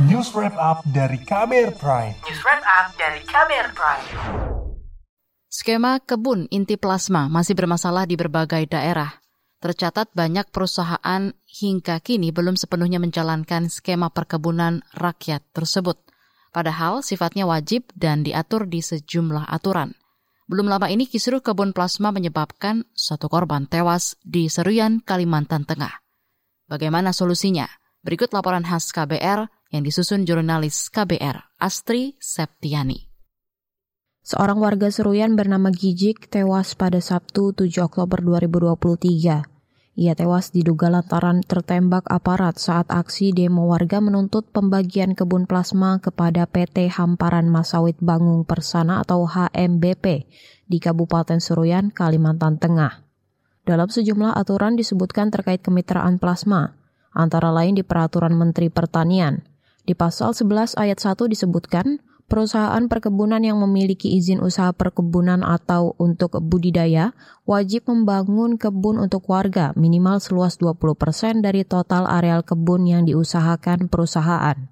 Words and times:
News 0.00 0.32
Wrap 0.32 0.56
Up 0.56 0.80
dari 0.88 1.20
KBR 1.20 1.76
Prime. 1.76 2.16
News 2.24 2.40
Wrap 2.40 2.64
Up 2.64 2.96
dari 2.96 3.20
KBR 3.28 3.76
Prime. 3.76 4.06
Skema 5.52 6.00
kebun 6.00 6.48
inti 6.48 6.80
plasma 6.80 7.28
masih 7.28 7.52
bermasalah 7.52 8.08
di 8.08 8.16
berbagai 8.16 8.72
daerah. 8.72 9.20
Tercatat 9.60 10.08
banyak 10.16 10.48
perusahaan 10.48 11.36
hingga 11.44 12.00
kini 12.00 12.32
belum 12.32 12.56
sepenuhnya 12.56 13.04
menjalankan 13.04 13.68
skema 13.68 14.08
perkebunan 14.08 14.80
rakyat 14.96 15.44
tersebut. 15.52 16.00
Padahal 16.56 17.04
sifatnya 17.04 17.44
wajib 17.44 17.84
dan 17.92 18.24
diatur 18.24 18.64
di 18.64 18.80
sejumlah 18.80 19.44
aturan. 19.44 19.92
Belum 20.48 20.72
lama 20.72 20.88
ini 20.88 21.04
kisruh 21.04 21.44
kebun 21.44 21.76
plasma 21.76 22.16
menyebabkan 22.16 22.88
satu 22.96 23.28
korban 23.28 23.68
tewas 23.68 24.16
di 24.24 24.48
Seruyan, 24.48 25.04
Kalimantan 25.04 25.68
Tengah. 25.68 26.00
Bagaimana 26.64 27.12
solusinya? 27.12 27.68
Berikut 28.00 28.32
laporan 28.32 28.64
khas 28.64 28.88
KBR 28.88 29.61
yang 29.72 29.88
disusun 29.88 30.28
jurnalis 30.28 30.92
KBR 30.92 31.56
Astri 31.56 32.20
Septiani. 32.20 33.08
Seorang 34.22 34.60
warga 34.60 34.92
Seruyan 34.92 35.34
bernama 35.34 35.72
Gijik 35.72 36.28
tewas 36.28 36.76
pada 36.76 37.00
Sabtu 37.00 37.56
7 37.56 37.88
Oktober 37.88 38.20
2023. 38.20 39.48
Ia 39.92 40.16
tewas 40.16 40.52
diduga 40.52 40.88
lantaran 40.88 41.44
tertembak 41.44 42.08
aparat 42.08 42.56
saat 42.56 42.88
aksi 42.88 43.32
demo 43.32 43.68
warga 43.68 44.00
menuntut 44.00 44.48
pembagian 44.48 45.12
kebun 45.12 45.44
plasma 45.44 46.00
kepada 46.00 46.48
PT 46.48 46.88
Hamparan 46.92 47.48
Masawit 47.48 48.00
Bangung 48.00 48.48
Persana 48.48 49.04
atau 49.04 49.28
HMBP 49.28 50.28
di 50.64 50.78
Kabupaten 50.80 51.40
Seruyan, 51.44 51.92
Kalimantan 51.92 52.56
Tengah. 52.56 53.04
Dalam 53.68 53.92
sejumlah 53.92 54.32
aturan 54.32 54.80
disebutkan 54.80 55.28
terkait 55.28 55.60
kemitraan 55.60 56.16
plasma, 56.16 56.72
antara 57.12 57.52
lain 57.52 57.76
di 57.76 57.84
Peraturan 57.84 58.32
Menteri 58.32 58.72
Pertanian. 58.72 59.51
Di 59.82 59.98
pasal 59.98 60.30
11 60.30 60.78
ayat 60.78 60.98
1 61.02 61.26
disebutkan, 61.26 61.98
perusahaan 62.30 62.80
perkebunan 62.88 63.44
yang 63.44 63.60
memiliki 63.60 64.14
izin 64.14 64.40
usaha 64.40 64.72
perkebunan 64.72 65.44
atau 65.44 65.98
untuk 66.00 66.38
budidaya 66.40 67.12
wajib 67.44 67.90
membangun 67.92 68.56
kebun 68.56 68.96
untuk 68.96 69.28
warga 69.28 69.76
minimal 69.76 70.16
seluas 70.22 70.56
20% 70.56 71.44
dari 71.44 71.66
total 71.66 72.08
areal 72.08 72.40
kebun 72.40 72.88
yang 72.88 73.04
diusahakan 73.04 73.92
perusahaan. 73.92 74.70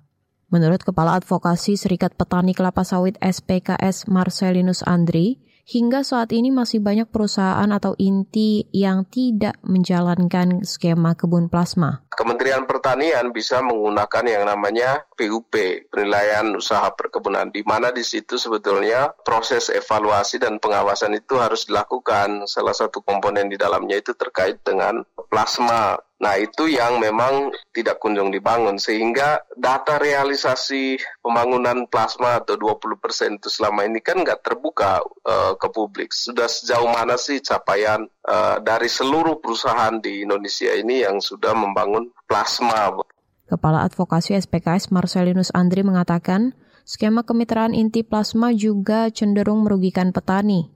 Menurut 0.51 0.83
Kepala 0.83 1.21
Advokasi 1.21 1.79
Serikat 1.79 2.17
Petani 2.19 2.57
Kelapa 2.57 2.83
Sawit 2.83 3.15
SPKS 3.23 4.11
Marcelinus 4.11 4.83
Andri, 4.83 5.39
hingga 5.71 6.03
saat 6.03 6.35
ini 6.35 6.51
masih 6.51 6.83
banyak 6.83 7.07
perusahaan 7.15 7.71
atau 7.71 7.95
inti 7.95 8.67
yang 8.75 9.07
tidak 9.07 9.55
menjalankan 9.63 10.67
skema 10.67 11.15
kebun 11.15 11.47
plasma. 11.47 12.03
Kementerian 12.11 12.67
Pertanian 12.67 13.31
bisa 13.31 13.63
menggunakan 13.63 14.25
yang 14.27 14.45
namanya 14.51 15.07
PUP, 15.15 15.55
penilaian 15.95 16.51
usaha 16.59 16.91
perkebunan, 16.91 17.55
di 17.55 17.63
mana 17.63 17.95
di 17.95 18.03
situ 18.03 18.35
sebetulnya 18.35 19.15
proses 19.23 19.71
evaluasi 19.71 20.43
dan 20.43 20.59
pengawasan 20.59 21.15
itu 21.15 21.39
harus 21.39 21.71
dilakukan. 21.71 22.51
Salah 22.51 22.75
satu 22.75 23.01
komponen 23.07 23.47
di 23.47 23.55
dalamnya 23.55 24.03
itu 24.03 24.13
terkait 24.19 24.61
dengan 24.67 25.07
plasma 25.31 25.97
Nah 26.21 26.37
itu 26.37 26.69
yang 26.69 27.01
memang 27.01 27.49
tidak 27.73 27.97
kunjung 27.97 28.29
dibangun 28.29 28.77
sehingga 28.77 29.41
data 29.57 29.97
realisasi 29.97 31.01
pembangunan 31.25 31.89
plasma 31.89 32.45
atau 32.45 32.61
20% 32.61 33.41
itu 33.41 33.49
selama 33.49 33.89
ini 33.89 34.05
kan 34.05 34.21
nggak 34.21 34.45
terbuka 34.45 35.01
uh, 35.25 35.57
ke 35.57 35.69
publik. 35.73 36.13
Sudah 36.13 36.45
sejauh 36.45 36.93
mana 36.93 37.17
sih 37.17 37.41
capaian 37.41 38.05
uh, 38.29 38.61
dari 38.61 38.93
seluruh 38.93 39.41
perusahaan 39.41 39.97
di 39.97 40.29
Indonesia 40.29 40.77
ini 40.77 41.09
yang 41.09 41.25
sudah 41.25 41.57
membangun 41.57 42.13
plasma? 42.29 43.01
Kepala 43.49 43.89
Advokasi 43.89 44.37
SPKS 44.37 44.93
Marcelinus 44.93 45.51
Andri 45.57 45.81
mengatakan, 45.81 46.53
skema 46.85 47.25
kemitraan 47.25 47.73
inti 47.73 48.05
plasma 48.05 48.53
juga 48.53 49.09
cenderung 49.09 49.65
merugikan 49.65 50.13
petani. 50.13 50.69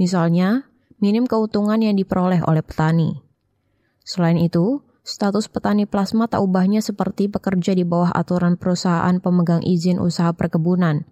Misalnya, 0.00 0.66
minim 0.98 1.28
keuntungan 1.28 1.78
yang 1.78 1.94
diperoleh 1.94 2.42
oleh 2.42 2.64
petani. 2.64 3.27
Selain 4.08 4.40
itu, 4.40 4.80
status 5.04 5.52
petani 5.52 5.84
plasma 5.84 6.32
tak 6.32 6.40
ubahnya 6.40 6.80
seperti 6.80 7.28
pekerja 7.28 7.76
di 7.76 7.84
bawah 7.84 8.08
aturan 8.16 8.56
perusahaan 8.56 9.20
pemegang 9.20 9.60
izin 9.60 10.00
usaha 10.00 10.32
perkebunan. 10.32 11.04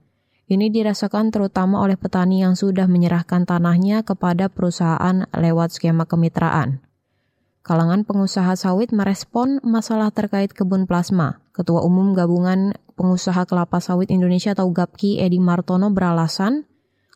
Ini 0.49 0.73
dirasakan 0.73 1.29
terutama 1.29 1.85
oleh 1.85 2.01
petani 2.01 2.41
yang 2.41 2.57
sudah 2.57 2.89
menyerahkan 2.89 3.45
tanahnya 3.45 4.01
kepada 4.01 4.49
perusahaan 4.49 5.29
lewat 5.29 5.77
skema 5.77 6.09
kemitraan. 6.09 6.81
Kalangan 7.61 8.09
pengusaha 8.09 8.57
sawit 8.57 8.97
merespon 8.97 9.61
masalah 9.61 10.09
terkait 10.09 10.57
kebun 10.57 10.89
plasma. 10.89 11.45
Ketua 11.53 11.85
Umum 11.85 12.17
Gabungan 12.17 12.79
Pengusaha 12.97 13.45
Kelapa 13.45 13.77
Sawit 13.83 14.09
Indonesia 14.09 14.57
atau 14.57 14.73
GAPKI 14.73 15.21
Edi 15.21 15.37
Martono 15.37 15.93
beralasan, 15.93 16.65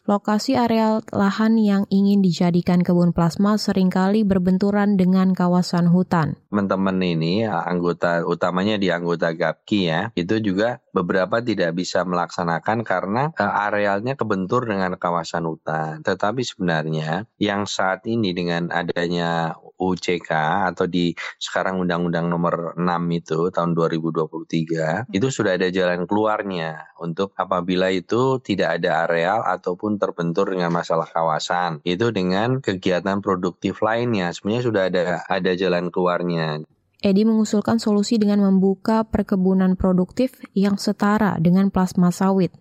Lokasi 0.08 0.56
areal 0.56 1.04
lahan 1.12 1.60
yang 1.60 1.84
ingin 1.92 2.24
dijadikan 2.24 2.80
kebun 2.80 3.12
plasma 3.12 3.60
sering 3.60 3.92
kali 3.92 4.24
berbenturan 4.24 4.96
dengan 4.96 5.36
kawasan 5.36 5.92
hutan. 5.92 6.40
Teman-teman 6.48 6.96
ini 7.04 7.44
anggota 7.44 8.24
utamanya 8.24 8.80
di 8.80 8.88
anggota 8.88 9.36
GAPKI 9.36 9.80
ya, 9.84 10.00
itu 10.16 10.40
juga 10.40 10.80
beberapa 10.96 11.44
tidak 11.44 11.76
bisa 11.76 12.02
melaksanakan 12.02 12.82
karena 12.82 13.30
uh, 13.36 13.64
arealnya 13.68 14.16
kebentur 14.16 14.66
dengan 14.66 14.96
kawasan 14.96 15.44
hutan. 15.46 16.00
Tetapi 16.00 16.42
sebenarnya 16.42 17.28
yang 17.36 17.68
saat 17.68 18.02
ini 18.08 18.32
dengan 18.32 18.72
adanya 18.72 19.54
UCK 19.80 20.30
atau 20.70 20.84
di 20.84 21.16
sekarang 21.40 21.80
Undang-Undang 21.80 22.26
Nomor 22.28 22.54
6 22.76 22.84
itu 23.16 23.48
tahun 23.48 23.72
2023 23.72 25.08
itu 25.16 25.26
sudah 25.32 25.56
ada 25.56 25.72
jalan 25.72 26.04
keluarnya 26.04 26.92
untuk 27.00 27.32
apabila 27.32 27.88
itu 27.88 28.36
tidak 28.44 28.78
ada 28.78 29.08
areal 29.08 29.40
ataupun 29.40 29.89
terbentur 29.96 30.52
dengan 30.52 30.70
masalah 30.70 31.08
kawasan 31.08 31.80
itu 31.82 32.12
dengan 32.14 32.60
kegiatan 32.60 33.18
produktif 33.24 33.80
lainnya 33.80 34.30
sebenarnya 34.30 34.62
sudah 34.62 34.82
ada 34.86 35.02
ada 35.26 35.50
jalan 35.56 35.90
keluarnya. 35.90 36.62
Edi 37.00 37.24
mengusulkan 37.24 37.80
solusi 37.80 38.20
dengan 38.20 38.44
membuka 38.44 39.08
perkebunan 39.08 39.74
produktif 39.74 40.36
yang 40.52 40.76
setara 40.76 41.40
dengan 41.40 41.72
plasma 41.72 42.12
sawit 42.12 42.52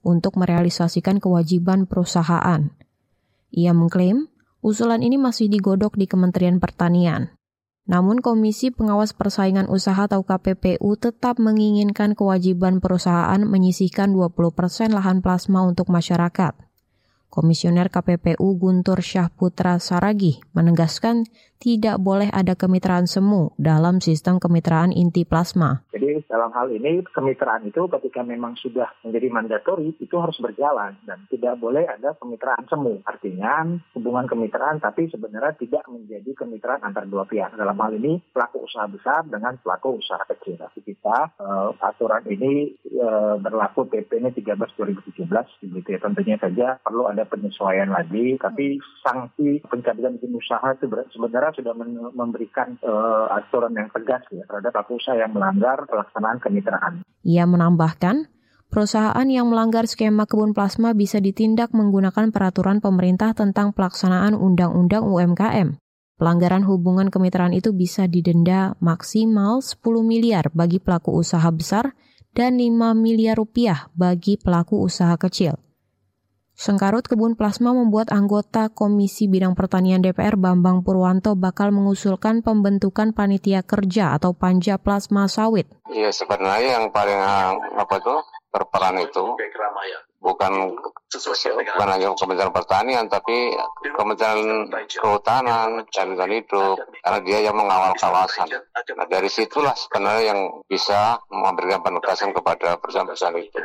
untuk 0.00 0.40
merealisasikan 0.40 1.20
kewajiban 1.20 1.84
perusahaan. 1.84 2.72
Ia 3.52 3.76
mengklaim 3.76 4.32
Usulan 4.62 5.02
ini 5.02 5.18
masih 5.18 5.50
digodok 5.50 5.98
di 5.98 6.06
Kementerian 6.06 6.62
Pertanian. 6.62 7.34
Namun 7.82 8.22
Komisi 8.22 8.70
Pengawas 8.70 9.10
Persaingan 9.10 9.66
Usaha 9.66 10.06
atau 10.06 10.22
KPPU 10.22 10.94
tetap 10.94 11.42
menginginkan 11.42 12.14
kewajiban 12.14 12.78
perusahaan 12.78 13.42
menyisihkan 13.42 14.14
20% 14.14 14.94
lahan 14.94 15.18
plasma 15.18 15.66
untuk 15.66 15.90
masyarakat. 15.90 16.54
Komisioner 17.32 17.88
KPPU 17.88 18.60
Guntur 18.60 19.00
Syahputra 19.00 19.80
Saragi 19.80 20.36
menegaskan 20.52 21.24
tidak 21.62 22.02
boleh 22.02 22.26
ada 22.28 22.58
kemitraan 22.58 23.06
semu 23.06 23.54
dalam 23.54 24.02
sistem 24.02 24.42
kemitraan 24.42 24.90
inti 24.90 25.22
plasma. 25.22 25.86
Jadi 25.94 26.26
dalam 26.26 26.50
hal 26.50 26.74
ini 26.74 27.06
kemitraan 27.06 27.62
itu 27.62 27.86
ketika 27.86 28.26
memang 28.26 28.58
sudah 28.58 28.90
menjadi 29.06 29.30
mandatori 29.30 29.94
itu 30.02 30.16
harus 30.18 30.34
berjalan 30.42 30.98
dan 31.06 31.22
tidak 31.30 31.54
boleh 31.62 31.86
ada 31.86 32.18
kemitraan 32.18 32.66
semu. 32.66 32.98
Artinya 33.06 33.62
hubungan 33.94 34.26
kemitraan 34.26 34.82
tapi 34.82 35.06
sebenarnya 35.06 35.54
tidak 35.54 35.86
menjadi 35.86 36.34
kemitraan 36.34 36.82
antar 36.82 37.06
dua 37.06 37.30
pihak. 37.30 37.54
Dalam 37.54 37.78
hal 37.78 37.94
ini 37.94 38.18
pelaku 38.34 38.66
usaha 38.66 38.90
besar 38.90 39.22
dengan 39.30 39.54
pelaku 39.62 40.02
usaha 40.02 40.26
kecil. 40.26 40.58
Tapi 40.58 40.82
kita 40.82 41.38
uh, 41.38 41.70
aturan 41.78 42.26
ini 42.26 42.74
uh, 42.98 43.38
berlaku 43.38 43.86
PP 43.86 44.18
ini 44.18 44.34
13 44.34 44.58
2017 44.58 45.30
gitu 45.78 45.88
ya. 45.94 46.00
Tentunya 46.02 46.36
saja 46.42 46.82
perlu 46.82 47.06
ada 47.06 47.21
ada 47.22 47.30
penyesuaian 47.30 47.86
lagi, 47.86 48.34
tapi 48.42 48.82
sanksi 48.98 49.62
pencabutan 49.70 50.18
izin 50.18 50.34
usaha 50.34 50.74
itu 50.74 50.90
sebenarnya 51.14 51.54
sudah 51.54 51.74
memberikan 52.10 52.74
uh, 52.82 53.30
aturan 53.30 53.78
yang 53.78 53.86
tegas 53.94 54.26
ya 54.34 54.42
terhadap 54.50 54.74
pelaku 54.74 54.98
usaha 54.98 55.14
yang 55.14 55.30
melanggar 55.30 55.86
pelaksanaan 55.86 56.42
kemitraan. 56.42 57.06
Ia 57.22 57.46
menambahkan, 57.46 58.26
perusahaan 58.74 59.28
yang 59.30 59.54
melanggar 59.54 59.86
skema 59.86 60.26
kebun 60.26 60.50
plasma 60.50 60.98
bisa 60.98 61.22
ditindak 61.22 61.70
menggunakan 61.70 62.34
peraturan 62.34 62.82
pemerintah 62.82 63.38
tentang 63.38 63.70
pelaksanaan 63.70 64.34
Undang-Undang 64.34 65.06
UMKM. 65.06 65.78
Pelanggaran 66.18 66.66
hubungan 66.66 67.06
kemitraan 67.06 67.54
itu 67.54 67.70
bisa 67.70 68.10
didenda 68.10 68.74
maksimal 68.82 69.62
10 69.62 69.78
miliar 70.02 70.50
bagi 70.50 70.82
pelaku 70.82 71.14
usaha 71.22 71.46
besar 71.54 71.94
dan 72.34 72.58
5 72.58 72.98
miliar 72.98 73.38
rupiah 73.38 73.86
bagi 73.94 74.38
pelaku 74.38 74.82
usaha 74.82 75.14
kecil. 75.14 75.71
Sengkarut 76.62 77.02
kebun 77.02 77.34
plasma 77.34 77.74
membuat 77.74 78.14
anggota 78.14 78.70
Komisi 78.70 79.26
Bidang 79.26 79.58
Pertanian 79.58 79.98
DPR 79.98 80.38
Bambang 80.38 80.86
Purwanto 80.86 81.34
bakal 81.34 81.74
mengusulkan 81.74 82.38
pembentukan 82.38 83.10
panitia 83.10 83.66
kerja 83.66 84.14
atau 84.14 84.30
panja 84.30 84.78
plasma 84.78 85.26
sawit. 85.26 85.66
Iya 85.90 86.14
sebenarnya 86.14 86.78
yang 86.78 86.94
paling 86.94 87.18
apa 87.74 87.98
tuh 87.98 88.22
berperan 88.54 88.94
itu 89.02 89.34
bukan 90.22 90.70
bukan 91.10 91.88
hanya 91.90 92.14
Kementerian 92.14 92.54
Pertanian 92.54 93.10
tapi 93.10 93.58
Kementerian 93.98 94.70
Kehutanan 94.86 95.82
dan 95.90 96.14
Lingkungan 96.14 96.30
Hidup 96.30 96.78
karena 97.02 97.18
dia 97.26 97.38
yang 97.42 97.58
mengawal 97.58 97.90
kawasan. 97.98 98.46
Nah 98.94 99.06
dari 99.10 99.26
situlah 99.26 99.74
sebenarnya 99.74 100.30
yang 100.30 100.62
bisa 100.70 101.18
memberikan 101.26 101.82
penegasan 101.82 102.30
kepada 102.30 102.78
perusahaan-perusahaan 102.78 103.34
itu. 103.42 103.58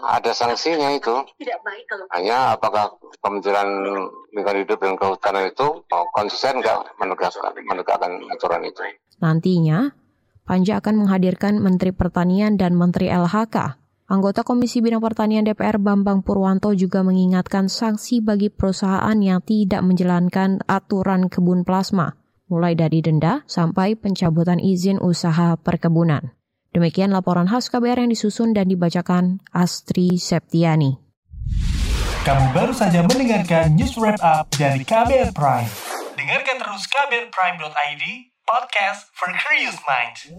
Ada 0.00 0.32
sanksinya 0.32 0.96
itu. 0.96 1.12
Hanya 2.16 2.56
apakah 2.56 2.96
Kementerian 3.20 3.68
Lingkungan 4.32 4.60
Hidup 4.64 4.78
dan 4.80 4.94
Kehutanan 4.96 5.52
itu 5.52 5.84
konsisten 6.16 6.64
nggak 6.64 6.96
menegakkan, 6.96 7.52
menegakkan 7.64 8.12
aturan 8.32 8.64
itu. 8.64 8.80
Nantinya, 9.20 9.92
Panja 10.48 10.80
akan 10.80 11.04
menghadirkan 11.06 11.60
Menteri 11.60 11.92
Pertanian 11.92 12.56
dan 12.56 12.74
Menteri 12.74 13.12
LHK 13.12 13.80
Anggota 14.10 14.42
Komisi 14.42 14.82
Bidang 14.82 14.98
Pertanian 14.98 15.46
DPR 15.46 15.78
Bambang 15.78 16.26
Purwanto 16.26 16.74
juga 16.74 17.06
mengingatkan 17.06 17.70
sanksi 17.70 18.18
bagi 18.18 18.50
perusahaan 18.50 19.14
yang 19.22 19.38
tidak 19.38 19.86
menjalankan 19.86 20.66
aturan 20.66 21.30
kebun 21.30 21.62
plasma, 21.62 22.18
mulai 22.50 22.74
dari 22.74 23.06
denda 23.06 23.46
sampai 23.46 23.94
pencabutan 23.94 24.58
izin 24.58 24.98
usaha 24.98 25.54
perkebunan. 25.54 26.34
Demikian 26.70 27.10
laporan 27.10 27.50
khas 27.50 27.66
KBR 27.66 28.06
yang 28.06 28.10
disusun 28.14 28.54
dan 28.54 28.70
dibacakan 28.70 29.42
Astri 29.50 30.22
Septiani. 30.22 31.02
Kamu 32.22 32.54
baru 32.54 32.70
saja 32.70 33.02
mendengarkan 33.02 33.74
news 33.74 33.98
wrap 33.98 34.22
up 34.22 34.46
dari 34.54 34.86
KBR 34.86 35.34
Prime. 35.34 35.66
Dengarkan 36.14 36.56
terus 36.62 36.86
kbrprime.id, 36.86 38.04
podcast 38.46 39.10
for 39.18 39.34
curious 39.34 39.82
minds. 39.82 40.30